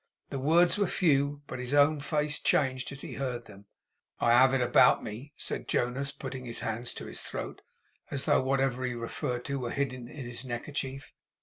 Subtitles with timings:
[0.31, 3.67] The words were few, but his own face changed as he heard them.
[4.19, 7.61] 'I have it about me,' said Jonas, putting his hands to his throat,
[8.09, 11.13] as though whatever he referred to were hidden in his neckerchief.